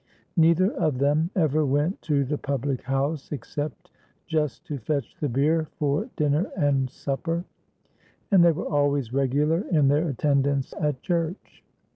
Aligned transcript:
Neither 0.35 0.71
of 0.71 0.97
them 0.97 1.29
ever 1.35 1.63
went 1.63 2.01
to 2.09 2.23
the 2.25 2.39
public 2.39 2.81
house 2.81 3.31
except 3.31 3.91
just 4.25 4.65
to 4.65 4.79
fetch 4.79 5.15
the 5.19 5.29
beer 5.29 5.67
for 5.77 6.09
dinner 6.15 6.49
and 6.57 6.89
supper; 6.89 7.45
and 8.31 8.43
they 8.43 8.51
were 8.51 8.65
always 8.67 9.13
regular 9.13 9.61
in 9.69 9.89
their 9.89 10.07
attendance 10.09 10.73
at 10.81 11.03
church. 11.03 11.63